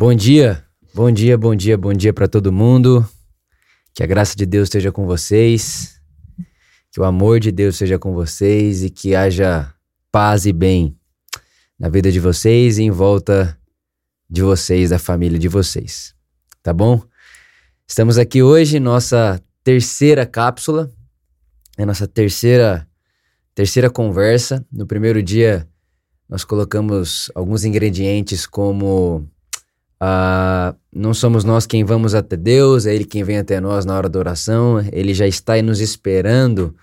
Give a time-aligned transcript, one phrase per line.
[0.00, 0.64] Bom dia,
[0.94, 3.04] bom dia, bom dia, bom dia para todo mundo.
[3.92, 6.00] Que a graça de Deus esteja com vocês,
[6.92, 9.74] que o amor de Deus seja com vocês e que haja
[10.12, 10.96] paz e bem
[11.76, 13.58] na vida de vocês e em volta
[14.30, 16.14] de vocês, da família de vocês.
[16.62, 17.02] Tá bom?
[17.84, 20.92] Estamos aqui hoje, nossa terceira cápsula,
[21.76, 22.88] é nossa terceira
[23.52, 24.64] terceira conversa.
[24.70, 25.68] No primeiro dia,
[26.28, 29.28] nós colocamos alguns ingredientes como
[30.00, 33.96] Uh, não somos nós quem vamos até Deus, é Ele quem vem até nós na
[33.96, 36.74] hora da oração, Ele já está aí nos esperando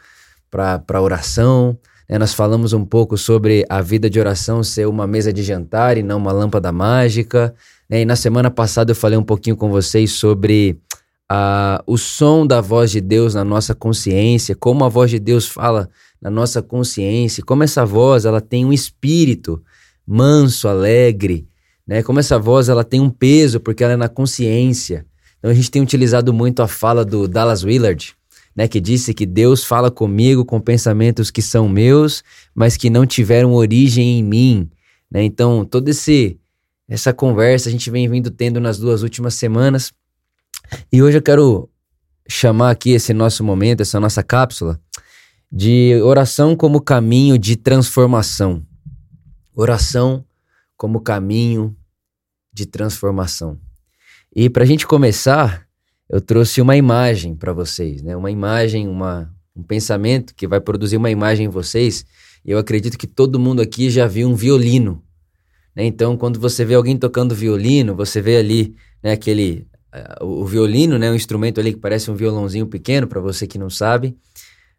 [0.52, 1.78] para a oração.
[2.10, 2.18] Né?
[2.18, 6.04] Nós falamos um pouco sobre a vida de oração ser uma mesa de jantar e
[6.04, 7.54] não uma lâmpada mágica.
[7.90, 8.02] Né?
[8.02, 10.80] E na semana passada eu falei um pouquinho com vocês sobre
[11.32, 15.48] uh, o som da voz de Deus na nossa consciência, como a voz de Deus
[15.48, 15.90] fala
[16.22, 19.62] na nossa consciência, como essa voz ela tem um espírito
[20.08, 21.48] manso, alegre,
[21.88, 22.02] né?
[22.04, 25.06] Como essa voz ela tem um peso porque ela é na consciência.
[25.38, 28.16] Então a gente tem utilizado muito a fala do Dallas Willard,
[28.56, 32.24] né, que disse que Deus fala comigo com pensamentos que são meus,
[32.56, 34.70] mas que não tiveram origem em mim,
[35.12, 35.24] né?
[35.24, 36.40] Então, todo esse
[36.88, 39.92] essa conversa a gente vem vindo tendo nas duas últimas semanas.
[40.92, 41.70] E hoje eu quero
[42.28, 44.80] chamar aqui esse nosso momento, essa nossa cápsula
[45.52, 48.64] de oração como caminho de transformação.
[49.54, 50.26] Oração
[50.76, 51.76] como caminho
[52.56, 53.60] de transformação.
[54.34, 55.68] E para a gente começar,
[56.10, 58.16] eu trouxe uma imagem para vocês, né?
[58.16, 62.06] Uma imagem, uma, um pensamento que vai produzir uma imagem em vocês.
[62.46, 65.04] E eu acredito que todo mundo aqui já viu um violino.
[65.76, 65.84] Né?
[65.84, 68.74] Então, quando você vê alguém tocando violino, você vê ali
[69.04, 69.68] né, aquele
[70.22, 73.58] uh, o violino, né, um instrumento ali que parece um violãozinho pequeno para você que
[73.58, 74.16] não sabe.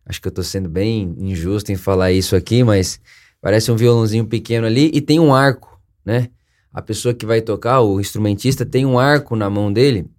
[0.06, 2.98] Acho que eu estou sendo bem injusto em falar isso aqui, mas
[3.40, 6.30] parece um violãozinho pequeno ali e tem um arco né?
[6.76, 10.10] A pessoa que vai tocar, o instrumentista, tem um arco na mão dele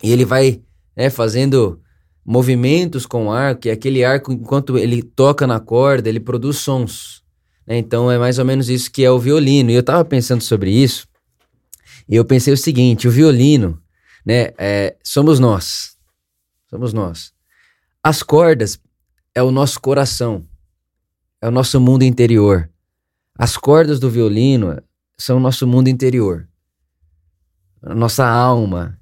[0.00, 0.62] e ele vai
[0.96, 1.80] né, fazendo
[2.24, 7.24] movimentos com o arco, e aquele arco, enquanto ele toca na corda, ele produz sons.
[7.66, 7.78] Né?
[7.78, 9.68] Então é mais ou menos isso que é o violino.
[9.68, 11.08] E eu estava pensando sobre isso,
[12.08, 13.82] e eu pensei o seguinte: o violino,
[14.24, 15.96] né, é, somos nós.
[16.70, 17.32] Somos nós.
[18.00, 18.78] As cordas
[19.34, 20.46] é o nosso coração,
[21.42, 22.70] é o nosso mundo interior.
[23.36, 24.80] As cordas do violino
[25.16, 26.46] são o nosso mundo interior,
[27.82, 28.98] a nossa alma.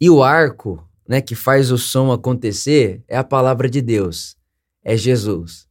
[0.00, 4.36] E o arco, né, que faz o som acontecer, é a palavra de Deus,
[4.84, 5.66] é Jesus.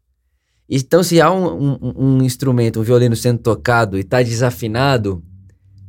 [0.67, 5.23] Então, se há um, um, um instrumento, um violino sendo tocado e está desafinado,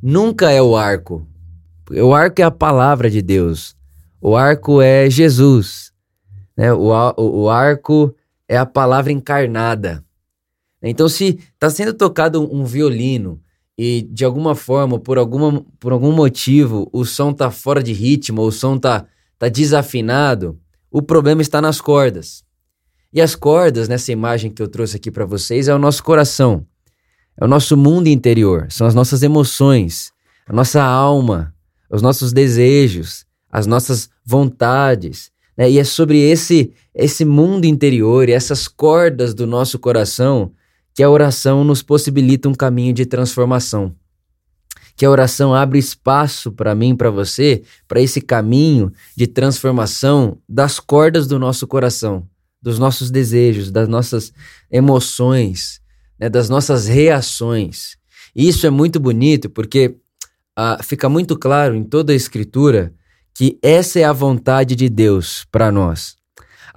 [0.02, 1.26] nunca é o arco.
[1.90, 3.74] O arco é a palavra de Deus.
[4.20, 5.92] O arco é Jesus.
[6.56, 6.72] Né?
[6.72, 8.14] O, o, o arco
[8.46, 10.04] é a palavra encarnada.
[10.82, 13.40] Então, se está sendo tocado um violino
[13.78, 18.40] e de alguma forma, por, alguma, por algum motivo, o som tá fora de ritmo,
[18.40, 19.06] ou o som tá,
[19.38, 20.58] tá desafinado,
[20.90, 22.42] o problema está nas cordas.
[23.12, 26.66] E as cordas, nessa imagem que eu trouxe aqui para vocês, é o nosso coração,
[27.38, 30.10] é o nosso mundo interior, são as nossas emoções,
[30.46, 31.54] a nossa alma,
[31.90, 35.30] os nossos desejos, as nossas vontades.
[35.56, 35.70] Né?
[35.70, 40.52] E é sobre esse, esse mundo interior e essas cordas do nosso coração
[40.96, 43.94] que a oração nos possibilita um caminho de transformação.
[44.96, 50.80] Que a oração abre espaço para mim, para você, para esse caminho de transformação das
[50.80, 52.26] cordas do nosso coração,
[52.62, 54.32] dos nossos desejos, das nossas
[54.70, 55.82] emoções,
[56.18, 57.98] né, das nossas reações.
[58.34, 59.96] E isso é muito bonito porque
[60.56, 62.90] ah, fica muito claro em toda a Escritura
[63.34, 66.16] que essa é a vontade de Deus para nós.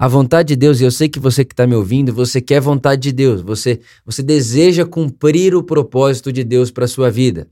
[0.01, 2.59] A vontade de Deus, e eu sei que você que está me ouvindo, você quer
[2.59, 7.49] a vontade de Deus, você, você deseja cumprir o propósito de Deus para sua vida.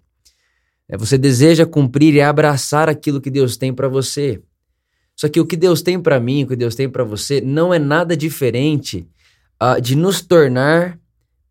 [0.87, 4.41] É, você deseja cumprir e abraçar aquilo que Deus tem para você.
[5.13, 7.73] Só que o que Deus tem para mim, o que Deus tem para você, não
[7.73, 9.05] é nada diferente
[9.61, 10.97] uh, de nos tornar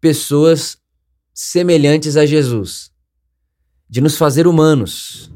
[0.01, 0.79] pessoas
[1.35, 2.91] semelhantes a Jesus,
[3.87, 5.31] de nos fazer humanos.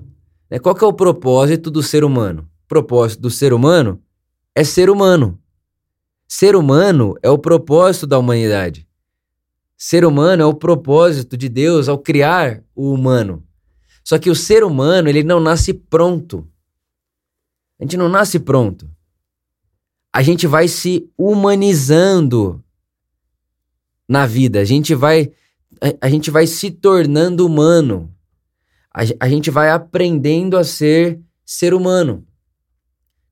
[0.48, 0.58] Né?
[0.58, 2.48] Qual que é o propósito do ser humano?
[2.64, 4.02] O propósito do ser humano
[4.54, 5.39] é ser humano.
[6.32, 8.86] Ser humano é o propósito da humanidade.
[9.76, 13.44] Ser humano é o propósito de Deus ao criar o humano.
[14.04, 16.48] Só que o ser humano, ele não nasce pronto.
[17.80, 18.88] A gente não nasce pronto.
[20.12, 22.64] A gente vai se humanizando
[24.08, 24.60] na vida.
[24.60, 25.32] A gente vai
[25.80, 28.14] a, a gente vai se tornando humano.
[28.94, 32.24] A, a gente vai aprendendo a ser ser humano.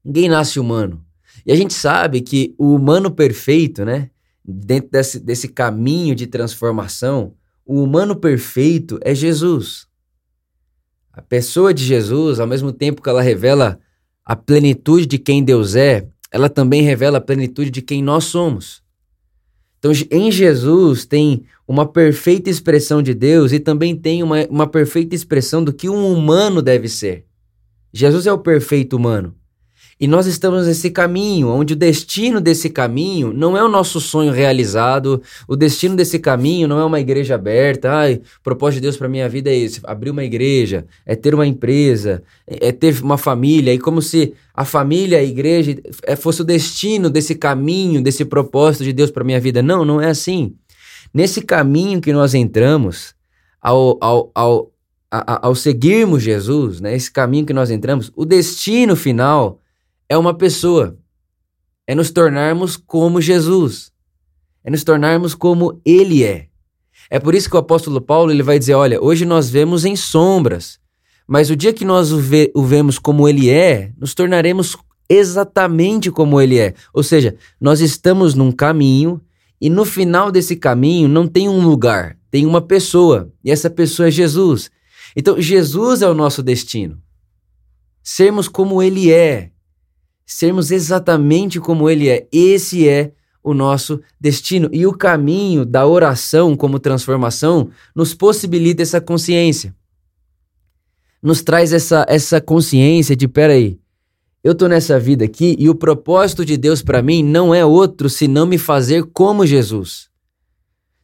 [0.05, 1.08] Ninguém nasce humano.
[1.49, 4.11] E a gente sabe que o humano perfeito, né?
[4.45, 7.33] Dentro desse, desse caminho de transformação,
[7.65, 9.87] o humano perfeito é Jesus.
[11.11, 13.81] A pessoa de Jesus, ao mesmo tempo que ela revela
[14.23, 18.83] a plenitude de quem Deus é, ela também revela a plenitude de quem nós somos.
[19.79, 25.15] Então, em Jesus tem uma perfeita expressão de Deus e também tem uma, uma perfeita
[25.15, 27.25] expressão do que um humano deve ser.
[27.91, 29.35] Jesus é o perfeito humano.
[30.01, 34.33] E nós estamos nesse caminho, onde o destino desse caminho não é o nosso sonho
[34.33, 37.91] realizado, o destino desse caminho não é uma igreja aberta.
[37.91, 41.35] Ai, o propósito de Deus para minha vida é esse: abrir uma igreja, é ter
[41.35, 43.75] uma empresa, é ter uma família.
[43.75, 48.85] E como se a família, a igreja, é, fosse o destino desse caminho, desse propósito
[48.85, 49.63] de Deus para minha vida.
[49.63, 50.55] Não, não é assim.
[51.13, 53.15] Nesse caminho que nós entramos,
[53.61, 54.73] ao, ao, ao,
[55.11, 59.61] ao seguirmos Jesus, né, esse caminho que nós entramos, o destino final
[60.09, 60.99] é uma pessoa.
[61.87, 63.93] É nos tornarmos como Jesus.
[64.65, 66.49] É nos tornarmos como ele é.
[67.11, 69.97] É por isso que o apóstolo Paulo ele vai dizer: olha, hoje nós vemos em
[69.97, 70.79] sombras,
[71.27, 74.77] mas o dia que nós o, ve o vemos como ele é, nos tornaremos
[75.09, 76.75] exatamente como ele é.
[76.93, 79.21] Ou seja, nós estamos num caminho
[79.61, 84.09] e no final desse caminho não tem um lugar, tem uma pessoa, e essa pessoa
[84.09, 84.71] é Jesus.
[85.17, 87.01] Então, Jesus é o nosso destino.
[88.03, 89.51] Sermos como ele é,
[90.29, 92.29] sermos exatamente como Ele é.
[92.31, 94.69] Esse é o nosso destino.
[94.71, 99.75] E o caminho da oração como transformação nos possibilita essa consciência.
[101.23, 103.81] Nos traz essa, essa consciência de: peraí,
[104.45, 108.11] eu tô nessa vida aqui e o propósito de Deus para mim não é outro
[108.11, 110.11] senão me fazer como Jesus,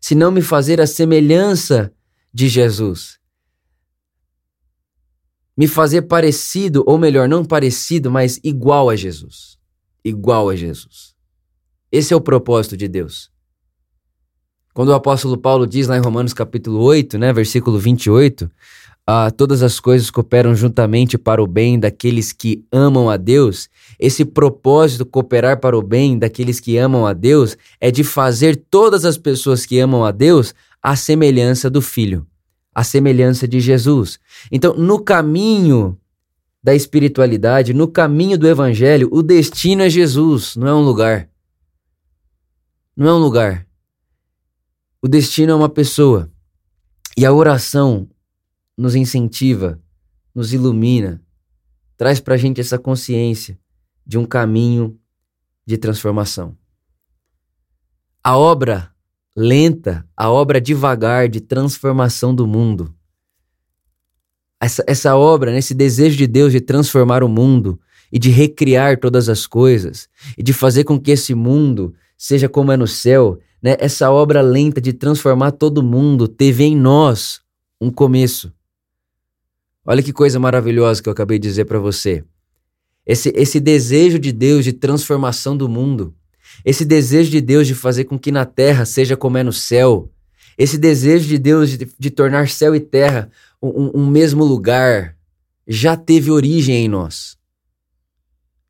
[0.00, 1.90] senão me fazer a semelhança
[2.32, 3.23] de Jesus
[5.56, 9.56] me fazer parecido, ou melhor, não parecido, mas igual a Jesus.
[10.04, 11.14] Igual a Jesus.
[11.90, 13.30] Esse é o propósito de Deus.
[14.74, 18.50] Quando o apóstolo Paulo diz lá em Romanos capítulo 8, né, versículo 28,
[19.06, 23.68] ah, todas as coisas cooperam juntamente para o bem daqueles que amam a Deus,
[24.00, 29.04] esse propósito cooperar para o bem daqueles que amam a Deus é de fazer todas
[29.04, 30.52] as pessoas que amam a Deus
[30.82, 32.26] a semelhança do Filho
[32.74, 34.18] a semelhança de Jesus.
[34.50, 35.98] Então, no caminho
[36.62, 41.28] da espiritualidade, no caminho do evangelho, o destino é Jesus, não é um lugar.
[42.96, 43.66] Não é um lugar.
[45.02, 46.32] O destino é uma pessoa.
[47.16, 48.08] E a oração
[48.76, 49.80] nos incentiva,
[50.34, 51.22] nos ilumina,
[51.96, 53.58] traz para gente essa consciência
[54.06, 54.98] de um caminho
[55.66, 56.56] de transformação.
[58.22, 58.93] A obra
[59.36, 62.94] lenta, a obra devagar de transformação do mundo.
[64.60, 67.78] Essa, essa obra, né, esse desejo de Deus de transformar o mundo
[68.10, 70.08] e de recriar todas as coisas
[70.38, 74.40] e de fazer com que esse mundo seja como é no céu, né, essa obra
[74.40, 77.40] lenta de transformar todo mundo teve em nós
[77.80, 78.52] um começo.
[79.84, 82.24] Olha que coisa maravilhosa que eu acabei de dizer para você.
[83.04, 86.14] Esse, esse desejo de Deus de transformação do mundo
[86.64, 90.10] esse desejo de Deus de fazer com que na terra seja como é no céu,
[90.56, 93.30] esse desejo de Deus de, de tornar céu e terra
[93.62, 95.16] um, um mesmo lugar,
[95.66, 97.36] já teve origem em nós.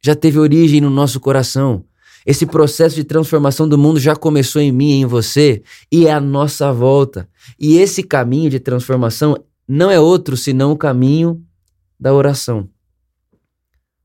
[0.03, 1.85] Já teve origem no nosso coração.
[2.27, 6.13] Esse processo de transformação do mundo já começou em mim e em você e é
[6.13, 7.29] a nossa volta.
[7.59, 9.37] E esse caminho de transformação
[9.69, 11.43] não é outro senão o caminho
[11.99, 12.69] da oração.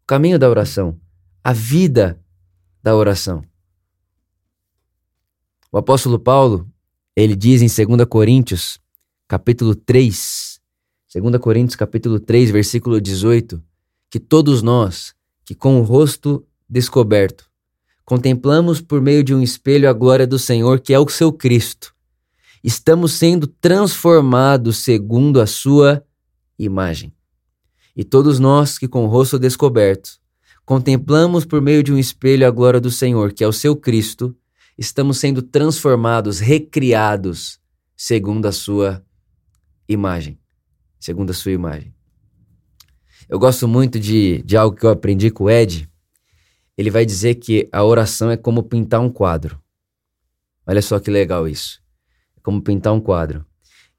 [0.03, 0.97] O caminho da oração.
[1.43, 2.19] A vida
[2.83, 3.43] da oração.
[5.71, 6.67] O apóstolo Paulo,
[7.15, 8.79] ele diz em 2 Coríntios,
[9.27, 10.59] capítulo 3,
[11.13, 13.61] 2 Coríntios capítulo 3, versículo 18,
[14.09, 15.13] que todos nós,
[15.45, 17.45] que com o rosto descoberto,
[18.03, 21.93] contemplamos por meio de um espelho a glória do Senhor, que é o seu Cristo,
[22.63, 26.03] estamos sendo transformados segundo a sua
[26.57, 27.13] imagem.
[27.95, 30.17] E todos nós que com o rosto descoberto,
[30.65, 34.35] contemplamos por meio de um espelho a glória do Senhor, que é o seu Cristo,
[34.79, 37.59] estamos sendo transformados, recriados
[37.97, 39.05] segundo a sua
[39.89, 40.39] imagem.
[40.97, 41.93] Segundo a sua imagem.
[43.27, 45.89] Eu gosto muito de, de algo que eu aprendi com o Ed.
[46.77, 49.61] Ele vai dizer que a oração é como pintar um quadro.
[50.65, 51.81] Olha só que legal isso.
[52.37, 53.45] É como pintar um quadro.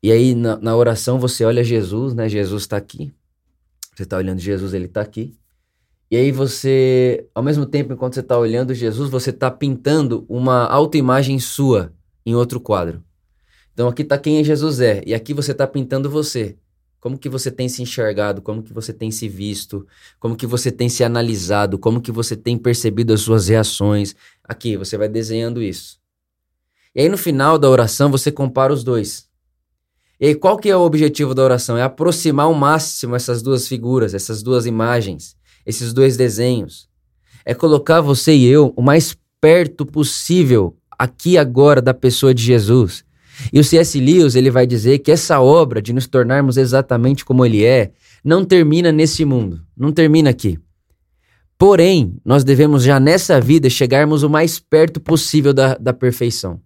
[0.03, 2.27] E aí, na, na oração, você olha Jesus, né?
[2.27, 3.13] Jesus está aqui.
[3.95, 5.39] Você está olhando Jesus, ele está aqui.
[6.11, 10.67] E aí você, ao mesmo tempo, enquanto você está olhando Jesus, você está pintando uma
[10.67, 11.93] autoimagem sua
[12.27, 13.03] em outro quadro.
[13.73, 16.57] Então aqui está quem Jesus é, e aqui você está pintando você.
[16.99, 19.87] Como que você tem se enxergado, como que você tem se visto,
[20.19, 24.15] como que você tem se analisado, como que você tem percebido as suas reações.
[24.45, 26.01] Aqui, você vai desenhando isso.
[26.95, 29.29] E aí no final da oração você compara os dois.
[30.19, 31.79] E aí, qual que é o objetivo da oração?
[31.79, 35.35] É aproximar ao máximo essas duas figuras, essas duas imagens,
[35.71, 36.89] esses dois desenhos.
[37.45, 43.05] É colocar você e eu o mais perto possível aqui agora da pessoa de Jesus.
[43.53, 43.99] E o C.S.
[43.99, 48.45] Lewis ele vai dizer que essa obra de nos tornarmos exatamente como ele é não
[48.45, 50.59] termina nesse mundo, não termina aqui.
[51.57, 56.61] Porém, nós devemos já nessa vida chegarmos o mais perto possível da, da perfeição.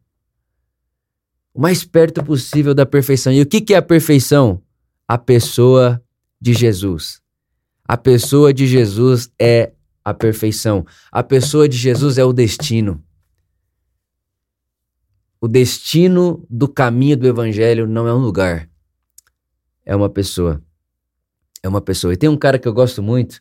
[1.52, 3.32] O mais perto possível da perfeição.
[3.32, 4.60] E o que, que é a perfeição?
[5.06, 6.02] A pessoa
[6.40, 7.23] de Jesus.
[7.86, 9.72] A pessoa de Jesus é
[10.04, 10.86] a perfeição.
[11.12, 13.02] A pessoa de Jesus é o destino.
[15.40, 18.68] O destino do caminho do evangelho não é um lugar,
[19.84, 20.62] é uma pessoa.
[21.62, 22.14] É uma pessoa.
[22.14, 23.40] E tem um cara que eu gosto muito,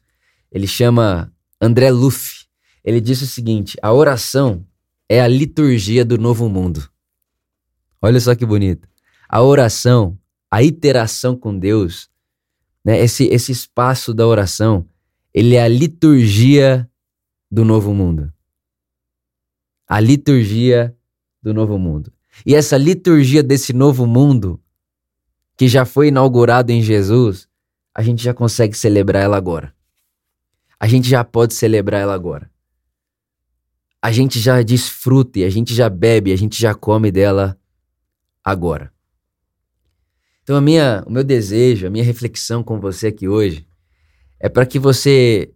[0.52, 2.46] ele chama André Luff.
[2.84, 4.66] Ele disse o seguinte: a oração
[5.08, 6.90] é a liturgia do novo mundo.
[8.02, 8.88] Olha só que bonito.
[9.30, 10.18] A oração,
[10.52, 12.10] a interação com Deus,
[12.84, 14.86] né, esse, esse espaço da oração,
[15.34, 16.90] ele é a liturgia
[17.50, 18.32] do novo mundo.
[19.88, 20.96] A liturgia
[21.42, 22.12] do novo mundo.
[22.46, 24.60] E essa liturgia desse novo mundo,
[25.56, 27.48] que já foi inaugurado em Jesus,
[27.94, 29.74] a gente já consegue celebrar ela agora.
[30.80, 32.50] A gente já pode celebrar ela agora.
[34.02, 37.58] A gente já desfruta, a gente já bebe, a gente já come dela
[38.44, 38.93] agora.
[40.44, 43.66] Então a minha, o meu desejo, a minha reflexão com você aqui hoje
[44.40, 45.54] é para que você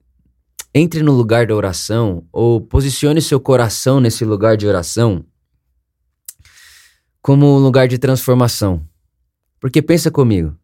[0.74, 5.26] entre no lugar da oração ou posicione seu coração nesse lugar de oração
[7.22, 8.88] como um lugar de transformação.
[9.60, 10.56] Porque pensa comigo.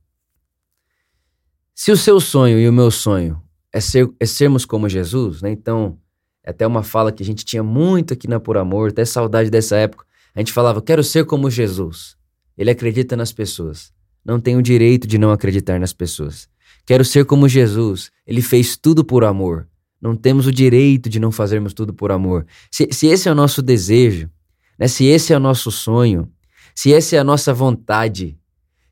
[1.76, 3.42] Se o seu sonho e o meu sonho
[3.74, 5.52] é, ser, é sermos como Jesus, né?
[5.52, 6.00] Então,
[6.44, 9.50] é até uma fala que a gente tinha muito aqui na Por Amor, até saudade
[9.50, 10.06] dessa época.
[10.36, 12.16] A gente falava, quero ser como Jesus.
[12.58, 13.93] Ele acredita nas pessoas.
[14.24, 16.48] Não tem o direito de não acreditar nas pessoas.
[16.86, 18.12] Quero ser como Jesus.
[18.26, 19.68] Ele fez tudo por amor.
[20.02, 22.46] Não temos o direito de não fazermos tudo por amor.
[22.72, 24.30] Se, se esse é o nosso desejo,
[24.78, 24.88] né?
[24.88, 26.30] se esse é o nosso sonho,
[26.76, 28.38] se essa é a nossa vontade,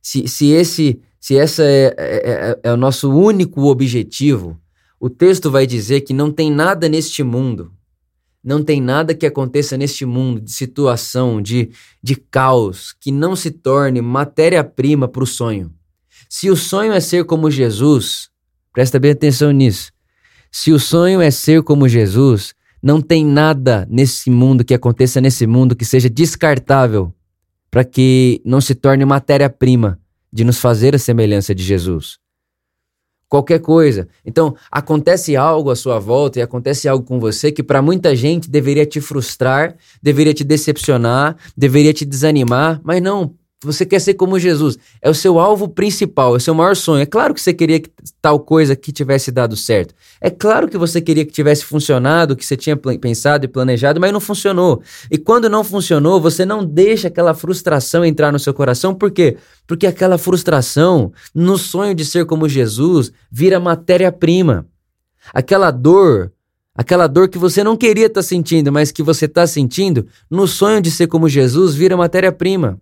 [0.02, 4.60] se, se esse se essa é, é, é, é o nosso único objetivo,
[5.00, 7.72] o texto vai dizer que não tem nada neste mundo,
[8.44, 11.70] não tem nada que aconteça neste mundo de situação, de,
[12.02, 15.72] de caos, que não se torne matéria-prima para o sonho.
[16.30, 18.30] Se o sonho é ser como Jesus,
[18.74, 19.92] presta bem atenção nisso.
[20.52, 25.46] Se o sonho é ser como Jesus, não tem nada nesse mundo que aconteça nesse
[25.46, 27.14] mundo que seja descartável
[27.70, 30.00] para que não se torne matéria-prima
[30.34, 32.21] de nos fazer a semelhança de Jesus.
[33.32, 34.10] Qualquer coisa.
[34.26, 38.50] Então, acontece algo à sua volta e acontece algo com você que para muita gente
[38.50, 39.74] deveria te frustrar,
[40.04, 44.77] deveria te decepcionar, deveria te desanimar, mas não, você quer ser como Jesus.
[45.01, 47.01] É o seu alvo principal, é o seu maior sonho.
[47.01, 49.94] É claro que você queria que tal coisa que tivesse dado certo.
[50.20, 54.12] É claro que você queria que tivesse funcionado, que você tinha pensado e planejado, mas
[54.12, 54.82] não funcionou.
[55.12, 58.96] E quando não funcionou, você não deixa aquela frustração entrar no seu coração.
[58.96, 59.38] Por quê?
[59.68, 64.65] Porque aquela frustração, no sonho de ser como Jesus, vira matéria-prima.
[65.32, 66.32] Aquela dor,
[66.74, 70.48] aquela dor que você não queria estar tá sentindo, mas que você está sentindo, no
[70.48, 72.80] sonho de ser como Jesus, vira matéria-prima.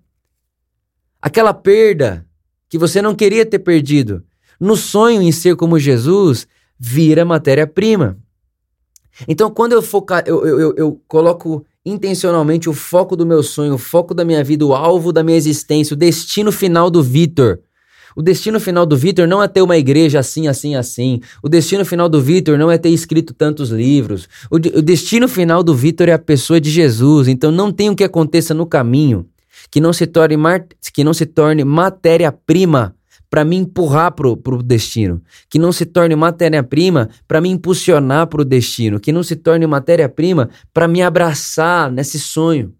[1.21, 2.25] Aquela perda
[2.69, 4.23] que você não queria ter perdido,
[4.59, 6.47] no sonho em ser como Jesus,
[6.79, 8.17] vira matéria-prima.
[9.27, 13.73] Então, quando eu, focar, eu, eu, eu, eu coloco intencionalmente o foco do meu sonho,
[13.73, 17.59] o foco da minha vida, o alvo da minha existência, o destino final do Vitor.
[18.15, 21.21] O destino final do Vitor não é ter uma igreja assim, assim, assim.
[21.43, 24.27] O destino final do Vitor não é ter escrito tantos livros.
[24.49, 27.27] O, de, o destino final do Vitor é a pessoa de Jesus.
[27.27, 29.25] Então não tem o que aconteça no caminho
[29.69, 30.35] que não se torne,
[30.93, 32.95] que não se torne matéria-prima
[33.29, 38.43] para me empurrar pro, pro destino, que não se torne matéria-prima para me impulsionar pro
[38.43, 42.73] destino, que não se torne matéria-prima para me abraçar nesse sonho.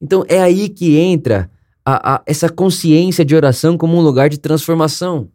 [0.00, 1.50] Então é aí que entra
[1.82, 5.30] a, a, essa consciência de oração como um lugar de transformação.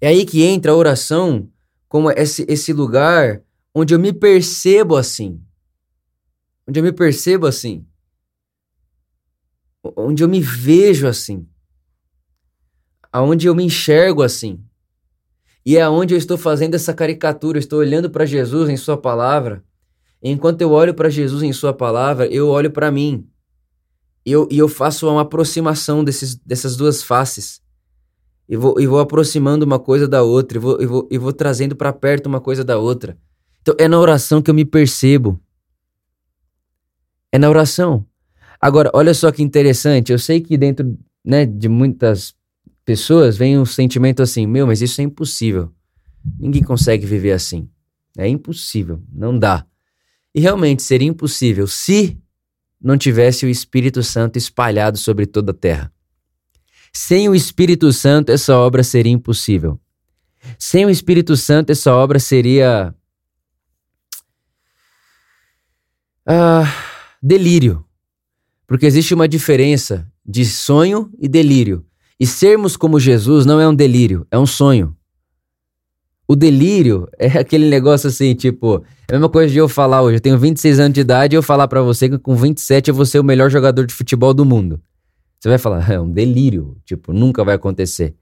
[0.00, 1.48] É aí que entra a oração
[1.88, 3.40] como esse, esse lugar
[3.72, 5.40] onde eu me percebo assim.
[6.66, 7.86] Onde eu me percebo assim
[9.82, 11.46] onde eu me vejo assim,
[13.12, 14.62] aonde eu me enxergo assim.
[15.64, 18.96] E é onde eu estou fazendo essa caricatura, eu estou olhando para Jesus em Sua
[18.96, 19.62] palavra.
[20.22, 23.28] E enquanto eu olho para Jesus em Sua palavra, eu olho para mim.
[24.24, 27.60] E eu, e eu faço uma aproximação desses, dessas duas faces.
[28.48, 31.32] E vou, e vou aproximando uma coisa da outra, e vou, e vou, e vou
[31.32, 33.16] trazendo para perto uma coisa da outra.
[33.60, 35.40] Então é na oração que eu me percebo.
[37.30, 38.04] É na oração.
[38.62, 40.12] Agora, olha só que interessante.
[40.12, 42.32] Eu sei que dentro né, de muitas
[42.84, 45.72] pessoas vem um sentimento assim: meu, mas isso é impossível.
[46.38, 47.68] Ninguém consegue viver assim.
[48.16, 49.02] É impossível.
[49.12, 49.66] Não dá.
[50.32, 52.16] E realmente seria impossível se
[52.80, 55.92] não tivesse o Espírito Santo espalhado sobre toda a terra.
[56.92, 59.80] Sem o Espírito Santo, essa obra seria impossível.
[60.58, 62.94] Sem o Espírito Santo, essa obra seria.
[66.24, 66.64] Ah,
[67.20, 67.84] delírio.
[68.72, 71.84] Porque existe uma diferença de sonho e delírio.
[72.18, 74.96] E sermos como Jesus não é um delírio, é um sonho.
[76.26, 80.16] O delírio é aquele negócio assim, tipo, é a mesma coisa de eu falar hoje,
[80.16, 82.94] eu tenho 26 anos de idade e eu falar para você que com 27 eu
[82.94, 84.80] vou ser o melhor jogador de futebol do mundo.
[85.38, 88.14] Você vai falar, é um delírio, tipo, nunca vai acontecer.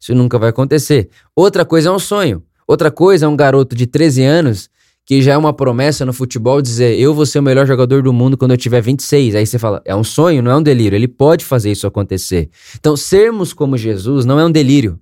[0.00, 1.10] Isso nunca vai acontecer.
[1.34, 2.44] Outra coisa é um sonho.
[2.64, 4.70] Outra coisa é um garoto de 13 anos
[5.10, 8.12] que já é uma promessa no futebol dizer eu vou ser o melhor jogador do
[8.12, 9.34] mundo quando eu tiver 26.
[9.34, 10.94] Aí você fala, é um sonho, não é um delírio.
[10.94, 12.48] Ele pode fazer isso acontecer.
[12.76, 15.00] Então, sermos como Jesus não é um delírio,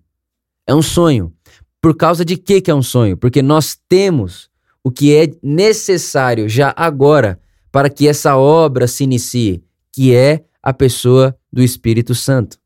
[0.67, 1.31] é um sonho.
[1.79, 3.19] Por causa de que que é um sonho?
[3.19, 4.49] Porque nós temos
[4.83, 7.39] o que é necessário já agora
[7.71, 9.63] para que essa obra se inicie,
[9.93, 12.57] que é a pessoa do Espírito Santo.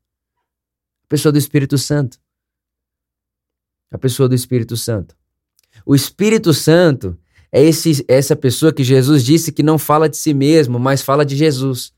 [1.03, 2.17] A pessoa do Espírito Santo.
[3.91, 5.13] A pessoa do Espírito Santo.
[5.85, 7.19] O Espírito Santo
[7.53, 11.23] é esse, essa pessoa que Jesus disse que não fala de si mesmo, mas fala
[11.23, 11.91] de Jesus.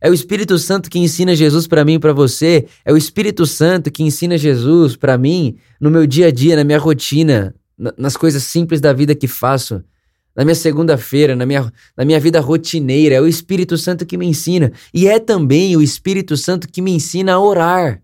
[0.00, 2.66] É o Espírito Santo que ensina Jesus para mim e para você.
[2.84, 6.62] É o Espírito Santo que ensina Jesus para mim no meu dia a dia, na
[6.62, 7.52] minha rotina,
[7.98, 9.82] nas coisas simples da vida que faço.
[10.34, 13.16] Na minha segunda-feira, na minha, na minha vida rotineira.
[13.16, 14.70] É o Espírito Santo que me ensina.
[14.94, 18.00] E é também o Espírito Santo que me ensina a orar.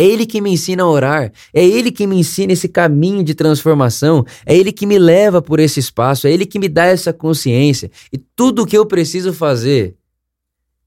[0.00, 3.34] É Ele que me ensina a orar, é Ele que me ensina esse caminho de
[3.34, 7.12] transformação, é Ele que me leva por esse espaço, é Ele que me dá essa
[7.12, 7.90] consciência.
[8.10, 9.98] E tudo o que eu preciso fazer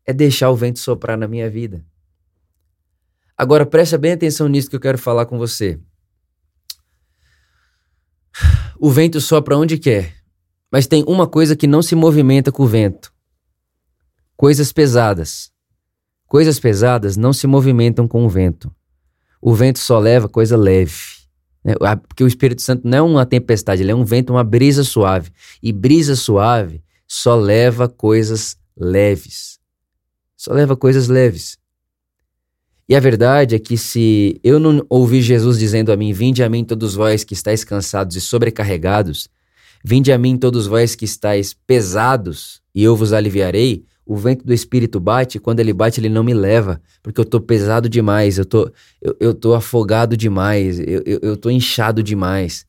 [0.03, 1.85] é deixar o vento soprar na minha vida.
[3.37, 5.79] Agora presta bem atenção nisso que eu quero falar com você.
[8.79, 10.15] O vento sopra onde quer,
[10.71, 13.13] mas tem uma coisa que não se movimenta com o vento:
[14.35, 15.51] coisas pesadas.
[16.25, 18.73] Coisas pesadas não se movimentam com o vento
[19.45, 20.93] o vento só leva coisa leve.
[21.65, 21.75] Né?
[22.07, 25.31] Porque o Espírito Santo não é uma tempestade, ele é um vento, uma brisa suave.
[25.61, 29.59] E brisa suave só leva coisas leves.
[30.37, 31.57] Só leva coisas leves.
[32.87, 36.47] E a verdade é que se eu não ouvir Jesus dizendo a mim: Vinde a
[36.47, 39.27] mim todos vós que estáis cansados e sobrecarregados,
[39.83, 44.53] vinde a mim todos vós que estáis pesados, e eu vos aliviarei, o vento do
[44.53, 48.37] espírito bate, e quando ele bate, ele não me leva, porque eu tô pesado demais,
[48.37, 48.69] eu tô,
[49.01, 52.65] eu, eu tô afogado demais, eu, eu, eu tô inchado demais.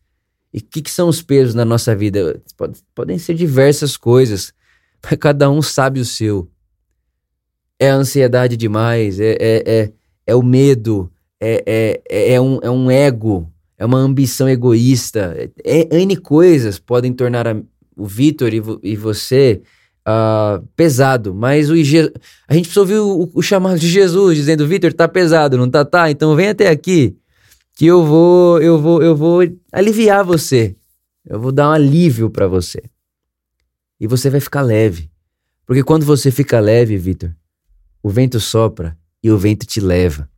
[0.52, 2.40] E o que, que, são os pesos na nossa vida?
[2.56, 4.52] Pode, podem ser diversas coisas,
[5.02, 6.48] mas cada um sabe o seu.
[7.78, 9.92] É a ansiedade demais, é, é, é,
[10.28, 15.34] é o medo, é, é, é, um, é um ego, é uma ambição egoísta.
[15.64, 17.60] É, é N coisas podem tornar a,
[17.96, 19.60] o Vitor e, e você
[20.06, 24.92] uh, pesado, mas o a gente precisa ouvir o, o chamado de Jesus dizendo: Vitor,
[24.92, 25.84] tá pesado, não tá?
[25.84, 27.16] Tá, então vem até aqui
[27.74, 29.40] que eu vou, eu vou, eu vou
[29.72, 30.76] aliviar você.
[31.26, 32.82] Eu vou dar um alívio para você.
[33.98, 35.10] E você vai ficar leve.
[35.66, 37.34] Porque quando você fica leve, Vitor,
[38.02, 40.28] o vento sopra e o vento te leva.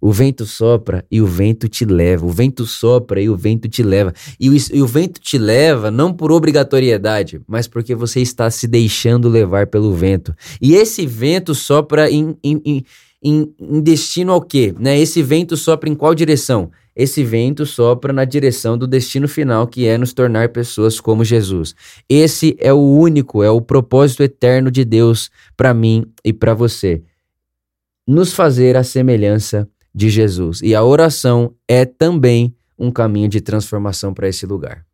[0.00, 2.24] O vento sopra e o vento te leva.
[2.24, 4.12] O vento sopra e o vento te leva.
[4.38, 8.66] E o, e o, vento te leva não por obrigatoriedade, mas porque você está se
[8.66, 10.34] deixando levar pelo vento.
[10.60, 12.84] E esse vento sopra em, em,
[13.22, 14.74] em, em destino ao quê?
[14.78, 14.98] Né?
[14.98, 16.70] Esse vento sopra em qual direção?
[16.96, 21.74] Esse vento sopra na direção do destino final, que é nos tornar pessoas como Jesus.
[22.08, 27.02] Esse é o único, é o propósito eterno de Deus para mim e para você.
[28.06, 30.60] Nos fazer a semelhança de Jesus.
[30.62, 34.86] E a oração é também um caminho de transformação para esse lugar.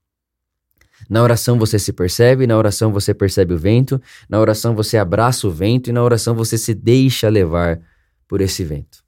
[1.08, 5.46] Na oração você se percebe, na oração você percebe o vento, na oração você abraça
[5.46, 7.80] o vento e na oração você se deixa levar
[8.26, 9.04] por esse vento.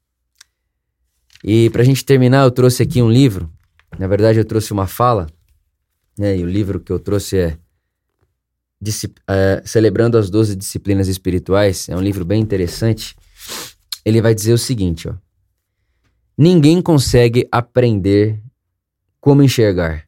[1.43, 3.51] E para a gente terminar, eu trouxe aqui um livro.
[3.97, 5.27] Na verdade, eu trouxe uma fala,
[6.17, 6.37] né?
[6.37, 7.57] E o livro que eu trouxe é,
[9.27, 11.89] é Celebrando as Doze Disciplinas Espirituais.
[11.89, 13.15] É um livro bem interessante.
[14.05, 15.15] Ele vai dizer o seguinte, ó.
[16.41, 18.41] Ninguém consegue aprender
[19.19, 20.07] como enxergar.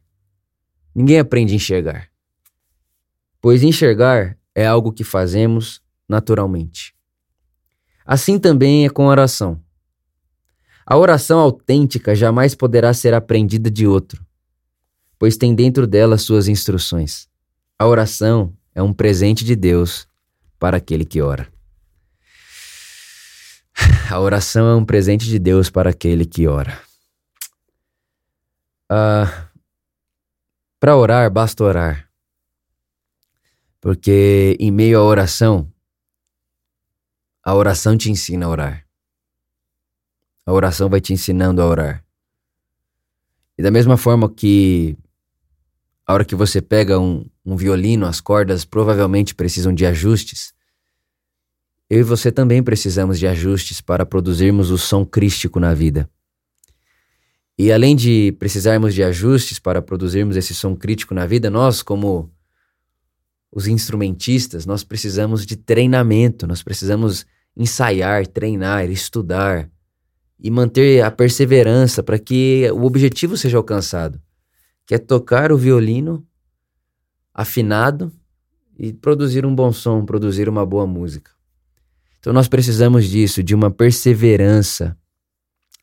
[0.94, 2.08] Ninguém aprende a enxergar.
[3.38, 6.94] Pois enxergar é algo que fazemos naturalmente.
[8.02, 9.62] Assim também é com oração.
[10.86, 14.24] A oração autêntica jamais poderá ser aprendida de outro,
[15.18, 17.28] pois tem dentro dela suas instruções.
[17.78, 20.08] A oração é um presente de Deus
[20.58, 21.52] para aquele que ora.
[24.10, 26.80] A oração é um presente de Deus para aquele que ora.
[28.90, 29.50] Uh,
[30.78, 32.08] para orar, basta orar.
[33.80, 35.72] Porque em meio à oração,
[37.42, 38.86] a oração te ensina a orar.
[40.44, 42.04] A oração vai te ensinando a orar.
[43.56, 44.96] E da mesma forma que
[46.06, 50.52] a hora que você pega um, um violino, as cordas provavelmente precisam de ajustes.
[51.92, 56.08] Eu e você também precisamos de ajustes para produzirmos o som crístico na vida.
[57.58, 62.32] E além de precisarmos de ajustes para produzirmos esse som crítico na vida, nós, como
[63.54, 69.68] os instrumentistas, nós precisamos de treinamento, nós precisamos ensaiar, treinar, estudar
[70.40, 74.18] e manter a perseverança para que o objetivo seja alcançado,
[74.86, 76.26] que é tocar o violino
[77.34, 78.10] afinado
[78.78, 81.41] e produzir um bom som, produzir uma boa música.
[82.22, 84.96] Então nós precisamos disso, de uma perseverança.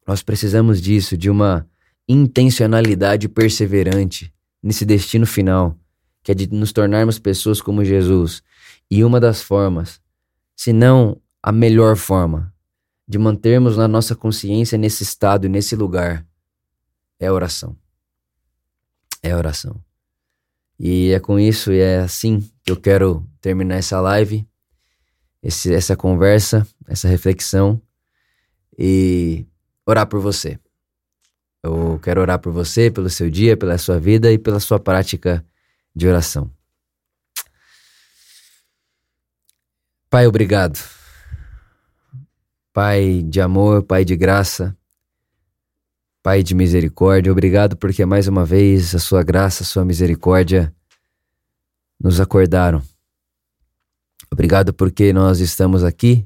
[0.07, 1.67] Nós precisamos disso, de uma
[2.07, 5.77] intencionalidade perseverante nesse destino final
[6.23, 8.43] que é de nos tornarmos pessoas como Jesus.
[8.89, 9.99] E uma das formas,
[10.55, 12.53] se não a melhor forma,
[13.07, 16.25] de mantermos na nossa consciência nesse estado e nesse lugar,
[17.19, 17.75] é a oração.
[19.23, 19.83] É a oração.
[20.79, 24.47] E é com isso e é assim que eu quero terminar essa live,
[25.41, 27.81] esse, essa conversa, essa reflexão
[28.77, 29.45] e
[29.85, 30.59] orar por você.
[31.61, 35.45] Eu quero orar por você, pelo seu dia, pela sua vida e pela sua prática
[35.95, 36.49] de oração.
[40.09, 40.79] Pai, obrigado.
[42.71, 44.75] Pai de amor, Pai de graça,
[46.21, 50.73] Pai de misericórdia, obrigado porque mais uma vez a Sua graça, a Sua misericórdia
[51.99, 52.81] nos acordaram.
[54.31, 56.25] Obrigado porque nós estamos aqui,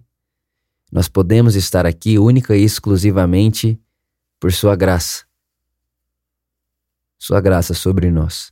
[0.92, 3.80] nós podemos estar aqui única e exclusivamente
[4.40, 5.26] por Sua graça.
[7.18, 8.52] Sua graça sobre nós.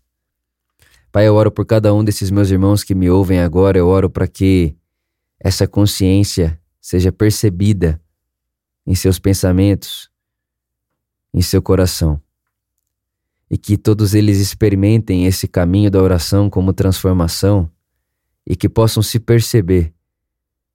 [1.12, 4.10] Pai, eu oro por cada um desses meus irmãos que me ouvem agora, eu oro
[4.10, 4.78] para que
[5.38, 8.02] essa consciência seja percebida
[8.88, 10.10] em seus pensamentos,
[11.34, 12.22] em seu coração.
[13.50, 17.70] E que todos eles experimentem esse caminho da oração como transformação
[18.52, 19.94] e que possam se perceber,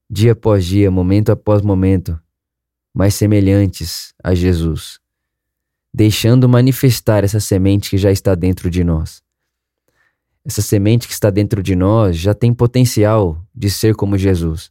[0.09, 2.19] dia após dia, momento após momento,
[2.95, 4.99] mais semelhantes a Jesus,
[5.93, 9.23] deixando manifestar essa semente que já está dentro de nós
[10.47, 14.71] essa semente que está dentro de nós já tem potencial de ser como Jesus.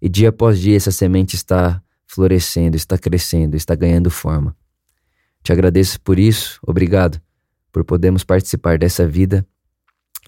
[0.00, 4.56] E dia após dia essa semente está florescendo, está crescendo, está ganhando forma.
[5.42, 7.20] Te agradeço por isso, obrigado
[7.72, 9.44] por podermos participar dessa vida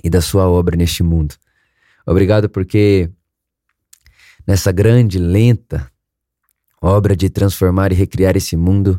[0.02, 1.36] e da sua obra neste mundo.
[2.08, 3.10] Obrigado porque
[4.46, 5.92] nessa grande, lenta
[6.80, 8.98] obra de transformar e recriar esse mundo,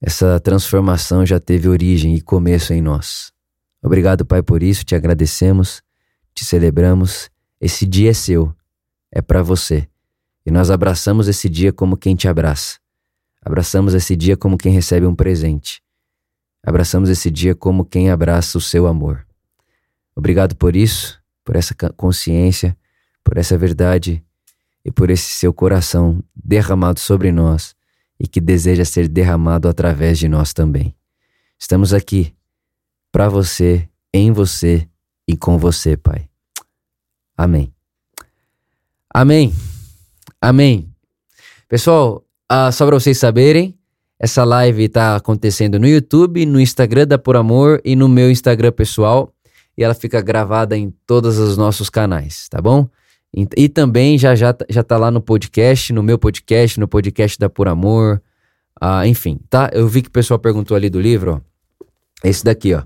[0.00, 3.32] essa transformação já teve origem e começo em nós.
[3.82, 5.82] Obrigado, Pai, por isso, te agradecemos,
[6.32, 7.28] te celebramos.
[7.60, 8.54] Esse dia é seu,
[9.10, 9.88] é para você.
[10.46, 12.78] E nós abraçamos esse dia como quem te abraça.
[13.42, 15.82] Abraçamos esse dia como quem recebe um presente.
[16.62, 19.26] Abraçamos esse dia como quem abraça o seu amor.
[20.14, 22.76] Obrigado por isso, por essa consciência,
[23.22, 24.22] por essa verdade
[24.84, 27.74] e por esse seu coração derramado sobre nós
[28.18, 30.94] e que deseja ser derramado através de nós também.
[31.58, 32.34] Estamos aqui
[33.10, 34.86] para você, em você
[35.26, 36.28] e com você, Pai.
[37.36, 37.72] Amém.
[39.12, 39.52] Amém.
[40.40, 40.88] Amém.
[41.68, 43.78] Pessoal, uh, só para vocês saberem,
[44.18, 48.72] essa live está acontecendo no YouTube, no Instagram da Por Amor e no meu Instagram
[48.72, 49.32] pessoal.
[49.80, 52.88] E ela fica gravada em todos os nossos canais, tá bom?
[53.34, 57.38] E, e também já, já, já tá lá no podcast, no meu podcast, no podcast
[57.38, 58.22] da Por Amor.
[58.80, 59.70] Uh, enfim, tá?
[59.72, 61.86] Eu vi que o pessoal perguntou ali do livro, ó.
[62.22, 62.82] Esse daqui, ó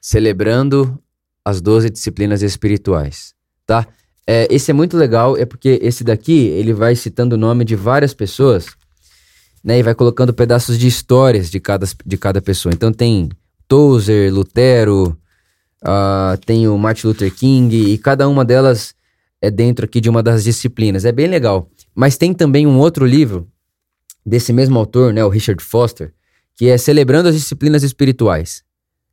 [0.00, 0.98] celebrando
[1.44, 3.34] as 12 disciplinas espirituais,
[3.66, 3.86] tá?
[4.26, 7.76] É, esse é muito legal, é porque esse daqui, ele vai citando o nome de
[7.76, 8.66] várias pessoas,
[9.62, 9.78] né?
[9.78, 12.72] E vai colocando pedaços de histórias de cada, de cada pessoa.
[12.72, 13.28] Então tem
[13.68, 15.16] Tozer, Lutero,
[15.84, 18.94] uh, tem o Martin Luther King, e cada uma delas
[19.40, 21.04] é dentro aqui de uma das disciplinas.
[21.04, 21.68] É bem legal.
[21.94, 23.48] Mas tem também um outro livro
[24.24, 26.12] desse mesmo autor, né, o Richard Foster,
[26.54, 28.62] que é Celebrando as Disciplinas Espirituais.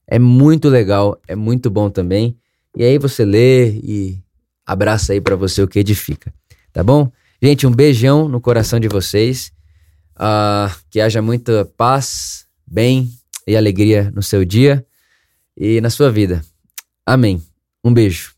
[0.05, 2.37] É muito legal, é muito bom também.
[2.75, 4.19] E aí você lê e
[4.65, 6.33] abraça aí para você o que edifica,
[6.71, 7.11] tá bom?
[7.41, 9.51] Gente, um beijão no coração de vocês.
[10.15, 13.11] Uh, que haja muita paz, bem
[13.45, 14.83] e alegria no seu dia
[15.55, 16.43] e na sua vida.
[17.07, 17.41] Amém.
[17.81, 18.36] Um beijo.